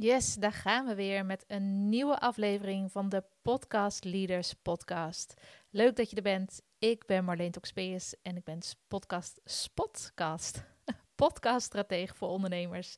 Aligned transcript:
Yes, 0.00 0.34
daar 0.34 0.52
gaan 0.52 0.86
we 0.86 0.94
weer 0.94 1.26
met 1.26 1.44
een 1.46 1.88
nieuwe 1.88 2.18
aflevering 2.18 2.92
van 2.92 3.08
de 3.08 3.24
Podcast 3.42 4.04
Leaders 4.04 4.54
Podcast. 4.54 5.34
Leuk 5.70 5.96
dat 5.96 6.10
je 6.10 6.16
er 6.16 6.22
bent. 6.22 6.62
Ik 6.78 7.06
ben 7.06 7.24
Marleen 7.24 7.50
Toxpeus 7.50 8.14
en 8.22 8.36
ik 8.36 8.44
ben 8.44 8.58
podcast 8.88 9.40
Spotcast, 9.44 10.64
podcaststratege 11.14 12.14
voor 12.14 12.28
ondernemers. 12.28 12.96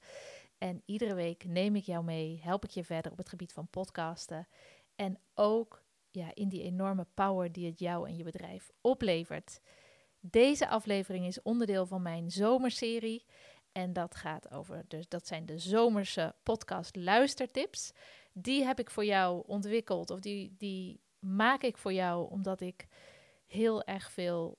En 0.58 0.82
iedere 0.86 1.14
week 1.14 1.44
neem 1.44 1.76
ik 1.76 1.84
jou 1.84 2.04
mee, 2.04 2.40
help 2.42 2.64
ik 2.64 2.70
je 2.70 2.84
verder 2.84 3.12
op 3.12 3.18
het 3.18 3.28
gebied 3.28 3.52
van 3.52 3.68
podcasten 3.68 4.48
en 4.96 5.18
ook 5.34 5.84
ja, 6.10 6.30
in 6.34 6.48
die 6.48 6.62
enorme 6.62 7.06
power 7.14 7.52
die 7.52 7.66
het 7.66 7.78
jou 7.78 8.08
en 8.08 8.16
je 8.16 8.24
bedrijf 8.24 8.70
oplevert. 8.80 9.60
Deze 10.20 10.68
aflevering 10.68 11.26
is 11.26 11.42
onderdeel 11.42 11.86
van 11.86 12.02
mijn 12.02 12.30
zomerserie. 12.30 13.24
En 13.72 13.92
dat 13.92 14.14
gaat 14.14 14.50
over, 14.50 14.84
dus 14.88 15.08
dat 15.08 15.26
zijn 15.26 15.46
de 15.46 15.58
zomerse 15.58 16.34
podcast 16.42 16.96
luistertips. 16.96 17.92
Die 18.32 18.64
heb 18.64 18.78
ik 18.78 18.90
voor 18.90 19.04
jou 19.04 19.42
ontwikkeld, 19.46 20.10
of 20.10 20.20
die, 20.20 20.54
die 20.58 21.00
maak 21.18 21.62
ik 21.62 21.76
voor 21.76 21.92
jou 21.92 22.30
omdat 22.30 22.60
ik 22.60 22.86
heel 23.46 23.84
erg 23.84 24.10
veel 24.10 24.58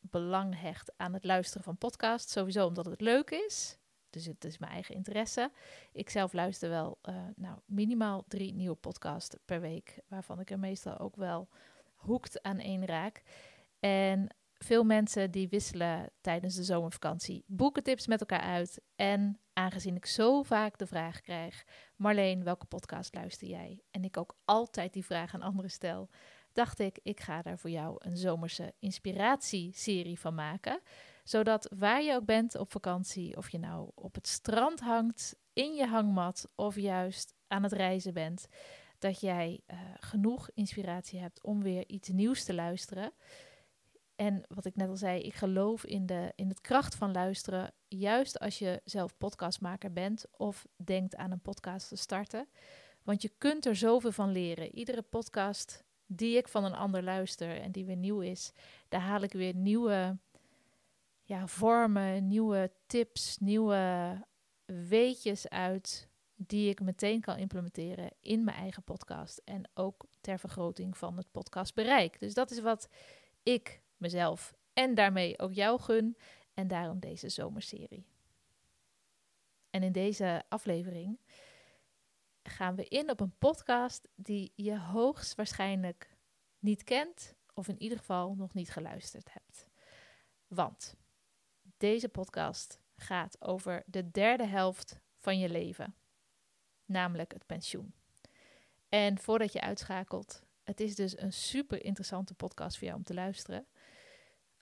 belang 0.00 0.60
hecht 0.60 0.92
aan 0.96 1.14
het 1.14 1.24
luisteren 1.24 1.64
van 1.64 1.78
podcasts. 1.78 2.32
Sowieso 2.32 2.66
omdat 2.66 2.86
het 2.86 3.00
leuk 3.00 3.30
is. 3.30 3.78
Dus 4.10 4.26
het 4.26 4.44
is 4.44 4.58
mijn 4.58 4.72
eigen 4.72 4.94
interesse. 4.94 5.52
Ik 5.92 6.10
zelf 6.10 6.32
luister 6.32 6.68
wel 6.68 6.98
uh, 7.02 7.14
nou, 7.36 7.58
minimaal 7.64 8.24
drie 8.28 8.54
nieuwe 8.54 8.76
podcasts 8.76 9.36
per 9.44 9.60
week, 9.60 10.00
waarvan 10.08 10.40
ik 10.40 10.50
er 10.50 10.58
meestal 10.58 10.98
ook 10.98 11.16
wel 11.16 11.48
hoekt 11.94 12.42
aan 12.42 12.58
één 12.58 12.86
raak. 12.86 13.22
En 13.80 14.28
veel 14.64 14.84
mensen 14.84 15.30
die 15.30 15.48
wisselen 15.48 16.10
tijdens 16.20 16.54
de 16.54 16.64
zomervakantie 16.64 17.44
boekentips 17.46 18.06
met 18.06 18.20
elkaar 18.20 18.40
uit. 18.40 18.80
En 18.96 19.40
aangezien 19.52 19.96
ik 19.96 20.06
zo 20.06 20.42
vaak 20.42 20.78
de 20.78 20.86
vraag 20.86 21.20
krijg: 21.20 21.64
Marleen, 21.96 22.44
welke 22.44 22.66
podcast 22.66 23.14
luister 23.14 23.48
jij? 23.48 23.82
En 23.90 24.04
ik 24.04 24.16
ook 24.16 24.36
altijd 24.44 24.92
die 24.92 25.04
vraag 25.04 25.34
aan 25.34 25.42
anderen 25.42 25.70
stel, 25.70 26.08
dacht 26.52 26.78
ik: 26.78 26.98
ik 27.02 27.20
ga 27.20 27.42
daar 27.42 27.58
voor 27.58 27.70
jou 27.70 27.96
een 27.98 28.16
zomerse 28.16 28.74
inspiratieserie 28.78 30.18
van 30.18 30.34
maken. 30.34 30.80
Zodat 31.24 31.68
waar 31.78 32.02
je 32.02 32.14
ook 32.14 32.24
bent 32.24 32.54
op 32.54 32.70
vakantie, 32.70 33.36
of 33.36 33.50
je 33.50 33.58
nou 33.58 33.90
op 33.94 34.14
het 34.14 34.26
strand 34.26 34.80
hangt, 34.80 35.36
in 35.52 35.74
je 35.74 35.86
hangmat 35.86 36.48
of 36.54 36.76
juist 36.76 37.34
aan 37.46 37.62
het 37.62 37.72
reizen 37.72 38.14
bent, 38.14 38.46
dat 38.98 39.20
jij 39.20 39.60
uh, 39.66 39.78
genoeg 40.00 40.50
inspiratie 40.54 41.20
hebt 41.20 41.42
om 41.42 41.62
weer 41.62 41.88
iets 41.88 42.08
nieuws 42.08 42.44
te 42.44 42.54
luisteren. 42.54 43.12
En 44.20 44.42
wat 44.48 44.64
ik 44.64 44.76
net 44.76 44.88
al 44.88 44.96
zei, 44.96 45.20
ik 45.20 45.34
geloof 45.34 45.84
in, 45.84 46.06
de, 46.06 46.32
in 46.34 46.48
het 46.48 46.60
kracht 46.60 46.94
van 46.94 47.12
luisteren. 47.12 47.72
Juist 47.88 48.38
als 48.38 48.58
je 48.58 48.80
zelf 48.84 49.16
podcastmaker 49.18 49.92
bent 49.92 50.24
of 50.36 50.66
denkt 50.76 51.16
aan 51.16 51.30
een 51.30 51.40
podcast 51.40 51.88
te 51.88 51.96
starten. 51.96 52.48
Want 53.02 53.22
je 53.22 53.32
kunt 53.38 53.66
er 53.66 53.76
zoveel 53.76 54.12
van 54.12 54.32
leren. 54.32 54.74
Iedere 54.74 55.02
podcast 55.02 55.84
die 56.06 56.36
ik 56.36 56.48
van 56.48 56.64
een 56.64 56.74
ander 56.74 57.02
luister 57.02 57.60
en 57.60 57.72
die 57.72 57.84
weer 57.84 57.96
nieuw 57.96 58.20
is, 58.20 58.52
daar 58.88 59.00
haal 59.00 59.22
ik 59.22 59.32
weer 59.32 59.54
nieuwe 59.54 60.18
ja, 61.22 61.46
vormen, 61.46 62.28
nieuwe 62.28 62.70
tips, 62.86 63.38
nieuwe 63.38 64.12
weetjes 64.64 65.48
uit 65.48 66.08
die 66.34 66.68
ik 66.68 66.80
meteen 66.80 67.20
kan 67.20 67.36
implementeren 67.36 68.10
in 68.20 68.44
mijn 68.44 68.56
eigen 68.56 68.82
podcast 68.82 69.42
en 69.44 69.70
ook 69.74 70.06
ter 70.20 70.38
vergroting 70.38 70.96
van 70.96 71.16
het 71.16 71.30
podcastbereik. 71.30 72.20
Dus 72.20 72.34
dat 72.34 72.50
is 72.50 72.60
wat 72.60 72.88
ik 73.42 73.82
mezelf 74.00 74.54
en 74.72 74.94
daarmee 74.94 75.38
ook 75.38 75.52
jou 75.52 75.80
gun. 75.80 76.16
En 76.54 76.68
daarom 76.68 76.98
deze 76.98 77.28
zomerserie. 77.28 78.06
En 79.70 79.82
in 79.82 79.92
deze 79.92 80.42
aflevering 80.48 81.20
gaan 82.42 82.74
we 82.74 82.84
in 82.84 83.10
op 83.10 83.20
een 83.20 83.36
podcast 83.38 84.08
die 84.14 84.52
je 84.54 84.78
hoogstwaarschijnlijk 84.78 86.16
niet 86.58 86.84
kent, 86.84 87.34
of 87.54 87.68
in 87.68 87.82
ieder 87.82 87.98
geval 87.98 88.34
nog 88.34 88.54
niet 88.54 88.70
geluisterd 88.70 89.32
hebt. 89.32 89.66
Want 90.46 90.94
deze 91.76 92.08
podcast 92.08 92.80
gaat 92.96 93.36
over 93.40 93.82
de 93.86 94.10
derde 94.10 94.46
helft 94.46 95.00
van 95.16 95.38
je 95.38 95.48
leven, 95.48 95.94
namelijk 96.84 97.32
het 97.32 97.46
pensioen. 97.46 97.94
En 98.88 99.18
voordat 99.18 99.52
je 99.52 99.60
uitschakelt, 99.60 100.42
het 100.62 100.80
is 100.80 100.94
dus 100.94 101.18
een 101.18 101.32
super 101.32 101.84
interessante 101.84 102.34
podcast 102.34 102.78
voor 102.78 102.86
jou 102.86 102.98
om 102.98 103.04
te 103.04 103.14
luisteren. 103.14 103.66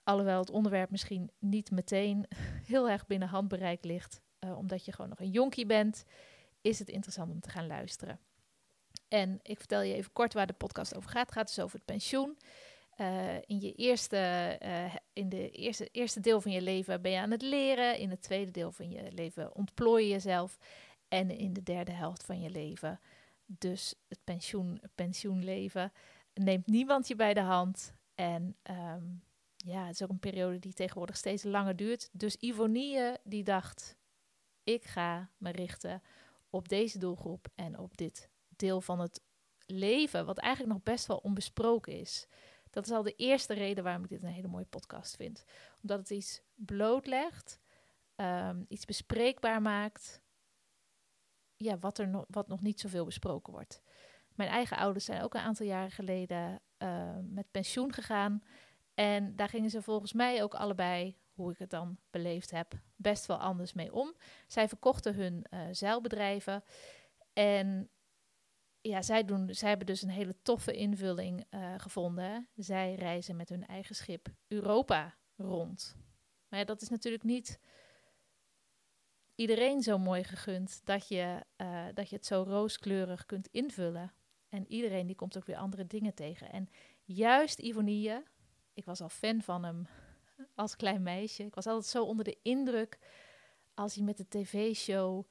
Alhoewel 0.09 0.39
het 0.39 0.49
onderwerp 0.49 0.89
misschien 0.89 1.31
niet 1.39 1.71
meteen 1.71 2.25
heel 2.71 2.89
erg 2.89 3.07
binnen 3.07 3.27
handbereik 3.27 3.83
ligt, 3.83 4.21
uh, 4.39 4.57
omdat 4.57 4.85
je 4.85 4.91
gewoon 4.91 5.09
nog 5.09 5.19
een 5.19 5.31
jonkie 5.31 5.65
bent, 5.65 6.05
is 6.61 6.79
het 6.79 6.89
interessant 6.89 7.31
om 7.31 7.39
te 7.39 7.49
gaan 7.49 7.67
luisteren. 7.67 8.19
En 9.07 9.39
ik 9.43 9.57
vertel 9.57 9.81
je 9.81 9.93
even 9.93 10.11
kort 10.11 10.33
waar 10.33 10.47
de 10.47 10.53
podcast 10.53 10.95
over 10.95 11.09
gaat. 11.09 11.25
Het 11.25 11.35
gaat 11.35 11.47
dus 11.47 11.59
over 11.59 11.75
het 11.75 11.85
pensioen. 11.85 12.37
Uh, 12.97 13.35
in 13.35 13.59
je 13.59 13.73
eerste, 13.73 14.57
uh, 14.63 14.95
in 15.13 15.29
de 15.29 15.51
eerste, 15.51 15.87
eerste 15.91 16.19
deel 16.19 16.41
van 16.41 16.51
je 16.51 16.61
leven 16.61 17.01
ben 17.01 17.11
je 17.11 17.19
aan 17.19 17.31
het 17.31 17.41
leren. 17.41 17.97
In 17.97 18.09
het 18.09 18.21
tweede 18.21 18.51
deel 18.51 18.71
van 18.71 18.89
je 18.89 19.11
leven 19.11 19.55
ontplooi 19.55 20.03
je 20.03 20.11
jezelf. 20.11 20.57
En 21.07 21.31
in 21.31 21.53
de 21.53 21.63
derde 21.63 21.91
helft 21.91 22.23
van 22.23 22.41
je 22.41 22.49
leven, 22.49 22.99
dus 23.45 23.95
het 24.07 24.19
pensioen, 24.23 24.81
pensioenleven, 24.95 25.91
neemt 26.33 26.67
niemand 26.67 27.07
je 27.07 27.15
bij 27.15 27.33
de 27.33 27.41
hand. 27.41 27.93
En 28.15 28.55
um, 28.63 29.27
ja, 29.65 29.85
het 29.85 29.93
is 29.93 30.03
ook 30.03 30.09
een 30.09 30.19
periode 30.19 30.59
die 30.59 30.73
tegenwoordig 30.73 31.17
steeds 31.17 31.43
langer 31.43 31.75
duurt. 31.75 32.09
Dus 32.11 32.35
Ivonie 32.35 32.99
die 33.23 33.43
dacht, 33.43 33.97
ik 34.63 34.83
ga 34.83 35.29
me 35.37 35.51
richten 35.51 36.01
op 36.49 36.69
deze 36.69 36.97
doelgroep 36.97 37.47
en 37.55 37.77
op 37.77 37.97
dit 37.97 38.29
deel 38.49 38.81
van 38.81 38.99
het 38.99 39.21
leven, 39.65 40.25
wat 40.25 40.37
eigenlijk 40.37 40.73
nog 40.73 40.83
best 40.83 41.05
wel 41.05 41.17
onbesproken 41.17 41.93
is. 41.93 42.27
Dat 42.69 42.85
is 42.85 42.91
al 42.91 43.03
de 43.03 43.15
eerste 43.15 43.53
reden 43.53 43.83
waarom 43.83 44.03
ik 44.03 44.09
dit 44.09 44.23
een 44.23 44.29
hele 44.29 44.47
mooie 44.47 44.65
podcast 44.65 45.15
vind. 45.15 45.45
Omdat 45.81 45.99
het 45.99 46.09
iets 46.09 46.41
blootlegt, 46.55 47.59
um, 48.15 48.65
iets 48.67 48.85
bespreekbaar 48.85 49.61
maakt, 49.61 50.21
ja, 51.57 51.77
wat, 51.77 51.97
er 51.97 52.07
nog, 52.07 52.25
wat 52.29 52.47
nog 52.47 52.61
niet 52.61 52.79
zoveel 52.79 53.05
besproken 53.05 53.53
wordt. 53.53 53.81
Mijn 54.35 54.49
eigen 54.49 54.77
ouders 54.77 55.05
zijn 55.05 55.21
ook 55.21 55.33
een 55.33 55.41
aantal 55.41 55.65
jaren 55.65 55.91
geleden 55.91 56.61
uh, 56.77 57.17
met 57.21 57.51
pensioen 57.51 57.93
gegaan. 57.93 58.43
En 58.99 59.35
daar 59.35 59.49
gingen 59.49 59.69
ze 59.69 59.81
volgens 59.81 60.13
mij 60.13 60.43
ook 60.43 60.53
allebei, 60.53 61.17
hoe 61.33 61.51
ik 61.51 61.57
het 61.57 61.69
dan 61.69 61.97
beleefd 62.09 62.51
heb, 62.51 62.73
best 62.95 63.25
wel 63.25 63.37
anders 63.37 63.73
mee 63.73 63.93
om. 63.93 64.15
Zij 64.47 64.67
verkochten 64.67 65.15
hun 65.15 65.45
uh, 65.53 65.61
zeilbedrijven. 65.71 66.63
En 67.33 67.89
ja, 68.81 69.01
zij, 69.01 69.25
doen, 69.25 69.53
zij 69.53 69.69
hebben 69.69 69.87
dus 69.87 70.01
een 70.01 70.09
hele 70.09 70.35
toffe 70.41 70.73
invulling 70.73 71.45
uh, 71.49 71.73
gevonden. 71.77 72.47
Zij 72.55 72.95
reizen 72.95 73.35
met 73.35 73.49
hun 73.49 73.65
eigen 73.65 73.95
schip 73.95 74.27
Europa 74.47 75.15
rond. 75.35 75.97
Maar 76.47 76.65
dat 76.65 76.81
is 76.81 76.89
natuurlijk 76.89 77.23
niet 77.23 77.59
iedereen 79.35 79.81
zo 79.81 79.97
mooi 79.97 80.23
gegund 80.23 80.81
dat 80.83 81.07
je, 81.07 81.45
uh, 81.57 81.85
dat 81.93 82.09
je 82.09 82.15
het 82.15 82.25
zo 82.25 82.43
rooskleurig 82.47 83.25
kunt 83.25 83.47
invullen. 83.47 84.13
En 84.49 84.67
iedereen 84.67 85.07
die 85.07 85.15
komt 85.15 85.37
ook 85.37 85.45
weer 85.45 85.57
andere 85.57 85.87
dingen 85.87 86.13
tegen. 86.13 86.51
En 86.51 86.69
juist 87.03 87.59
Ivonie, 87.59 88.21
ik 88.79 88.85
was 88.85 89.01
al 89.01 89.09
fan 89.09 89.41
van 89.41 89.63
hem 89.63 89.87
als 90.55 90.75
klein 90.75 91.03
meisje. 91.03 91.43
Ik 91.43 91.55
was 91.55 91.67
altijd 91.67 91.85
zo 91.85 92.03
onder 92.03 92.25
de 92.25 92.37
indruk 92.41 92.99
als 93.73 93.95
hij 93.95 94.03
met 94.03 94.17
de 94.17 94.27
tv-show 94.27 95.25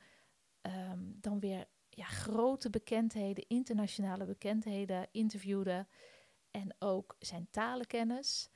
um, 0.63 1.17
dan 1.21 1.41
weer 1.41 1.67
ja, 1.89 2.05
grote 2.05 2.71
bekendheden, 2.71 3.45
internationale 3.49 4.25
bekendheden 4.25 5.09
interviewde. 5.11 5.87
En 6.51 6.75
ook 6.79 7.17
zijn 7.19 7.49
talenkennis. 7.51 8.51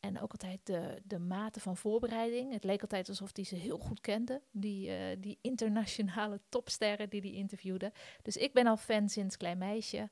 En 0.00 0.20
ook 0.20 0.30
altijd 0.30 0.60
de, 0.62 1.02
de 1.04 1.18
mate 1.18 1.60
van 1.60 1.76
voorbereiding. 1.76 2.52
Het 2.52 2.64
leek 2.64 2.82
altijd 2.82 3.08
alsof 3.08 3.30
hij 3.32 3.44
ze 3.44 3.54
heel 3.54 3.78
goed 3.78 4.00
kende. 4.00 4.42
Die, 4.50 4.88
uh, 4.88 5.16
die 5.18 5.38
internationale 5.40 6.40
topsterren 6.48 7.10
die 7.10 7.20
hij 7.20 7.32
interviewde. 7.32 7.92
Dus 8.22 8.36
ik 8.36 8.52
ben 8.52 8.66
al 8.66 8.76
fan 8.76 9.08
sinds 9.08 9.36
klein 9.36 9.58
meisje. 9.58 10.10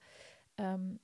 Um, 0.55 1.01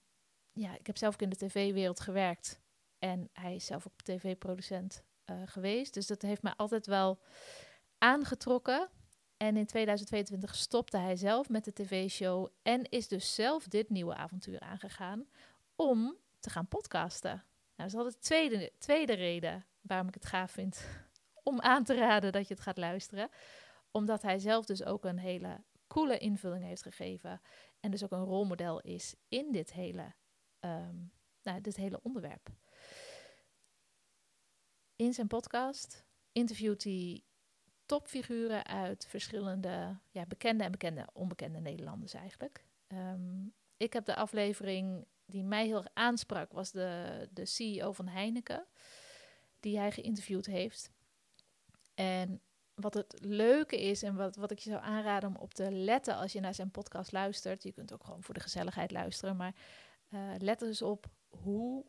ja, 0.53 0.79
ik 0.79 0.87
heb 0.87 0.97
zelf 0.97 1.15
ook 1.15 1.23
in 1.23 1.29
de 1.29 1.37
tv-wereld 1.37 2.01
gewerkt. 2.01 2.61
En 2.99 3.29
hij 3.33 3.55
is 3.55 3.67
zelf 3.67 3.87
ook 3.87 4.03
tv-producent 4.03 5.05
uh, 5.27 5.43
geweest. 5.45 5.95
Dus 5.95 6.07
dat 6.07 6.23
heeft 6.23 6.43
mij 6.43 6.55
altijd 6.57 6.87
wel 6.87 7.19
aangetrokken. 7.99 8.89
En 9.37 9.57
in 9.57 9.67
2022 9.67 10.55
stopte 10.55 10.97
hij 10.97 11.17
zelf 11.17 11.49
met 11.49 11.65
de 11.65 11.73
tv-show 11.73 12.49
en 12.63 12.85
is 12.85 13.09
dus 13.09 13.35
zelf 13.35 13.65
dit 13.69 13.91
nieuwe 13.91 14.15
avontuur 14.15 14.61
aangegaan 14.61 15.29
om 15.77 16.17
te 16.41 16.51
gaan 16.51 16.69
podcasten. 16.69 17.31
Nou, 17.31 17.43
dat 17.77 17.87
is 17.87 17.95
altijd 17.95 18.15
de 18.15 18.21
tweede, 18.21 18.73
tweede 18.79 19.13
reden 19.13 19.67
waarom 19.81 20.09
ik 20.09 20.15
het 20.15 20.27
gaaf 20.27 20.51
vind 20.51 20.87
om 21.43 21.61
aan 21.61 21.85
te 21.85 21.95
raden 21.95 22.33
dat 22.33 22.49
je 22.49 22.55
het 22.55 22.63
gaat 22.63 22.79
luisteren. 22.79 23.29
Omdat 23.91 24.23
hij 24.23 24.39
zelf 24.39 24.65
dus 24.65 24.85
ook 24.85 25.05
een 25.05 25.19
hele 25.19 25.63
coole 25.87 26.19
invulling 26.19 26.65
heeft 26.65 26.83
gegeven 26.83 27.41
en 27.81 27.91
dus 27.91 28.05
ook 28.05 28.13
een 28.13 28.25
rolmodel 28.25 28.81
is 28.81 29.15
in 29.29 29.53
dit 29.53 29.73
hele, 29.73 30.15
um, 30.61 31.13
nou, 31.43 31.61
dit 31.61 31.77
hele 31.77 32.03
onderwerp. 32.03 32.51
In 34.99 35.15
zijn 35.15 35.27
podcast 35.27 36.05
interviewt 36.33 36.85
hij 36.85 37.23
topfiguren 37.87 38.67
uit 38.67 39.07
verschillende 39.07 39.99
ja, 40.11 40.27
bekende 40.27 40.65
en 40.65 40.71
bekende 40.71 41.07
onbekende 41.13 41.61
Nederlanders 41.61 42.15
eigenlijk. 42.15 42.65
Ehm, 42.87 43.47
ik 43.77 43.93
heb 43.93 44.05
de 44.05 44.15
aflevering 44.15 45.07
die 45.25 45.45
mij 45.45 45.67
heel 45.67 45.77
erg 45.77 45.91
aansprak, 45.95 46.53
was 46.53 46.71
de, 46.71 47.29
de 47.33 47.45
CEO 47.45 47.93
van 47.93 48.09
Heineken, 48.09 48.67
die 49.61 49.79
hij 49.79 49.93
geïnterviewd 49.93 50.47
heeft. 50.47 50.91
En 51.95 52.41
wat 52.75 52.95
het 52.95 53.19
leuke 53.21 53.81
is 53.81 54.03
en 54.03 54.15
wat, 54.15 54.37
wat 54.37 54.51
ik 54.51 54.59
je 54.59 54.71
zou 54.71 54.83
aanraden 54.83 55.29
om 55.29 55.37
op 55.37 55.55
te 55.55 55.71
letten 55.71 56.17
als 56.17 56.33
je 56.33 56.41
naar 56.41 56.55
zijn 56.55 56.71
podcast 56.71 57.13
luistert. 57.13 57.63
Je 57.63 57.73
kunt 57.73 57.93
ook 57.93 58.05
gewoon 58.05 58.23
voor 58.23 58.35
de 58.35 58.41
gezelligheid 58.41 58.91
luisteren, 58.91 59.37
maar 59.37 59.55
uh, 60.09 60.35
let 60.39 60.59
dus 60.59 60.83
op 60.83 61.07
hoe 61.29 61.85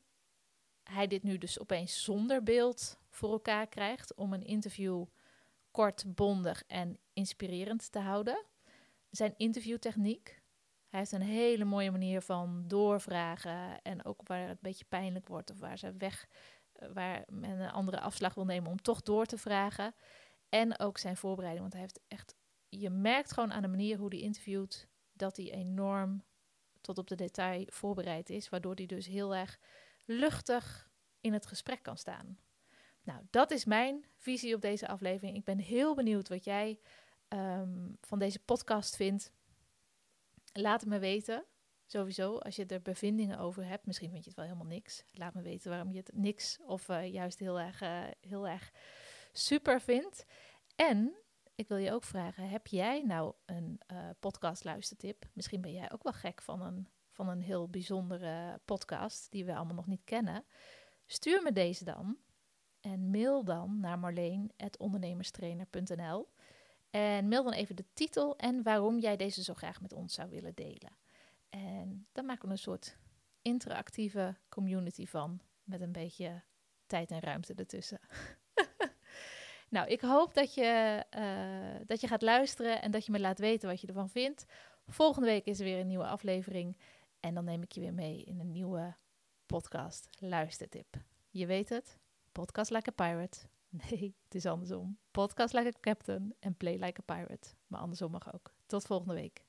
hij 0.84 1.08
dit 1.08 1.24
nu 1.24 1.38
dus 1.38 1.60
opeens 1.60 2.04
zonder 2.04 2.44
beeld 2.44 2.99
voor 3.10 3.32
elkaar 3.32 3.68
krijgt 3.68 4.16
om 4.16 4.34
een 4.34 4.44
interview 4.44 5.06
kort, 5.72 6.16
bondig 6.16 6.64
en 6.68 7.00
inspirerend 7.14 7.92
te 7.92 8.00
houden. 8.00 8.46
Zijn 9.10 9.34
interviewtechniek. 9.38 10.42
Hij 10.88 11.00
heeft 11.00 11.12
een 11.12 11.22
hele 11.22 11.66
mooie 11.66 11.92
manier 11.92 12.22
van 12.22 12.64
doorvragen 12.68 13.82
en 13.82 14.06
ook 14.06 14.22
waar 14.24 14.42
het 14.42 14.50
een 14.50 14.58
beetje 14.62 14.86
pijnlijk 14.86 15.28
wordt 15.28 15.52
of 15.52 15.60
waar 15.60 15.78
ze 15.78 15.94
weg, 15.98 16.28
eh, 16.74 16.90
waar 16.94 17.24
men 17.28 17.60
een 17.60 17.72
andere 17.72 18.00
afslag 18.00 18.34
wil 18.34 18.46
nemen 18.46 18.72
om 18.72 18.82
toch 18.82 19.02
door 19.02 19.26
te 19.26 19.38
vragen. 19.38 19.96
En 20.50 20.80
ook 20.80 20.98
zijn 20.98 21.18
voorbereiding, 21.18 21.62
want 21.62 21.74
hij 21.74 21.82
heeft 21.82 22.00
echt, 22.08 22.36
je 22.70 22.90
merkt 22.90 23.34
gewoon 23.34 23.54
aan 23.54 23.62
de 23.62 23.68
manier 23.68 23.98
hoe 23.98 24.10
hij 24.10 24.20
interviewt 24.20 24.88
dat 25.14 25.38
hij 25.38 25.52
enorm 25.52 26.24
tot 26.82 26.98
op 26.98 27.08
de 27.08 27.16
detail 27.16 27.66
voorbereid 27.68 28.30
is, 28.30 28.50
waardoor 28.50 28.76
hij 28.76 28.86
dus 28.86 29.06
heel 29.06 29.36
erg 29.36 29.60
luchtig 30.06 30.90
in 31.22 31.34
het 31.34 31.46
gesprek 31.46 31.84
kan 31.84 31.98
staan. 31.98 32.38
Nou, 33.10 33.22
dat 33.30 33.52
is 33.52 33.66
mijn 33.66 34.06
visie 34.16 34.56
op 34.56 34.62
deze 34.62 34.88
aflevering. 34.88 35.38
Ik 35.38 35.44
ben 35.44 35.60
heel 35.60 35.96
benieuwd 35.96 36.30
wat 36.30 36.44
jij 36.44 36.80
um, 37.30 37.98
van 38.02 38.20
deze 38.20 38.40
podcast 38.40 38.96
vindt. 38.96 39.32
Laat 40.54 40.82
het 40.82 40.90
me 40.90 41.00
weten. 41.00 41.46
Sowieso, 41.86 42.38
als 42.38 42.56
je 42.56 42.66
er 42.66 42.82
bevindingen 42.82 43.40
over 43.40 43.66
hebt, 43.66 43.86
misschien 43.86 44.10
vind 44.10 44.24
je 44.24 44.30
het 44.30 44.40
wel 44.40 44.48
helemaal 44.48 44.68
niks. 44.68 45.04
Laat 45.12 45.34
me 45.34 45.42
weten 45.42 45.70
waarom 45.70 45.92
je 45.92 45.98
het 45.98 46.12
niks 46.14 46.60
of 46.66 46.90
uh, 46.90 47.14
juist 47.14 47.40
heel 47.40 47.60
erg, 47.60 47.82
uh, 47.82 48.04
heel 48.22 48.48
erg 48.48 48.72
super 49.32 49.82
vindt. 49.82 50.26
En 50.76 51.16
ik 51.56 51.68
wil 51.68 51.78
je 51.78 51.92
ook 51.92 52.04
vragen: 52.04 52.50
heb 52.50 52.68
jij 52.68 53.04
nou 53.04 53.34
een 53.46 53.82
uh, 53.92 54.10
podcast 54.20 54.64
luistertip? 54.64 55.26
Misschien 55.34 55.62
ben 55.62 55.74
jij 55.74 55.92
ook 55.92 56.04
wel 56.04 56.14
gek 56.14 56.42
van 56.42 56.62
een, 56.62 56.88
van 57.12 57.30
een 57.30 57.42
heel 57.42 57.70
bijzondere 57.70 58.60
podcast 58.66 59.32
die 59.32 59.46
we 59.46 59.56
allemaal 59.56 59.76
nog 59.76 59.88
niet 59.88 60.04
kennen. 60.04 60.46
Stuur 61.06 61.44
me 61.44 61.52
deze 61.52 61.84
dan 61.84 62.18
en 62.82 63.10
mail 63.10 63.44
dan 63.44 63.80
naar 63.80 64.00
marleen.ondernemerstrainer.nl. 64.00 66.28
En 66.90 67.28
mail 67.28 67.44
dan 67.44 67.54
even 67.54 67.76
de 67.76 67.86
titel 67.94 68.38
en 68.38 68.64
waarom 68.64 69.00
jij 69.00 69.18
deze 69.18 69.44
zo 69.44 69.54
graag 69.54 69.82
met 69.82 69.94
ons 69.94 70.14
zou 70.14 70.30
willen 70.30 70.56
delen. 70.56 70.98
En 71.50 72.08
dan 72.12 72.26
maken 72.26 72.46
we 72.46 72.52
een 72.52 72.60
soort 72.60 72.98
interactieve 73.42 74.36
community 74.50 75.06
van, 75.06 75.42
met 75.64 75.82
een 75.82 75.92
beetje 75.92 76.44
tijd 76.88 77.12
en 77.12 77.20
ruimte 77.20 77.54
ertussen. 77.54 78.00
nou, 79.70 79.88
ik 79.88 80.02
hoop 80.02 80.34
dat 80.34 80.54
je, 80.54 81.04
uh, 81.18 81.76
dat 81.86 82.02
je 82.02 82.08
gaat 82.08 82.22
luisteren 82.22 82.82
en 82.82 82.92
dat 82.92 83.06
je 83.06 83.12
me 83.12 83.20
laat 83.20 83.40
weten 83.40 83.70
wat 83.70 83.82
je 83.82 83.88
ervan 83.88 84.10
vindt. 84.10 84.46
Volgende 84.88 85.28
week 85.28 85.46
is 85.46 85.60
er 85.60 85.66
weer 85.66 85.80
een 85.80 85.88
nieuwe 85.88 86.08
aflevering. 86.08 86.78
En 87.20 87.34
dan 87.34 87.44
neem 87.44 87.62
ik 87.62 87.72
je 87.72 87.82
weer 87.82 87.94
mee 87.94 88.24
in 88.24 88.40
een 88.40 88.52
nieuwe 88.52 88.96
podcast 89.46 90.10
luistertip. 90.20 90.98
Je 91.30 91.46
weet 91.46 91.70
het, 91.70 91.98
podcast 92.32 92.70
like 92.70 92.90
a 92.90 92.94
pirate. 92.94 93.38
Nee, 93.90 94.16
het 94.24 94.36
is 94.36 94.46
andersom. 94.46 94.98
Podcast 95.12 95.54
like 95.54 95.68
a 95.68 95.80
captain 95.80 96.36
en 96.40 96.56
play 96.58 96.74
like 96.74 97.02
a 97.08 97.16
pirate. 97.16 97.48
Maar 97.68 97.80
andersom 97.80 98.12
mag 98.12 98.34
ook. 98.34 98.54
Tot 98.66 98.86
volgende 98.86 99.14
week. 99.14 99.46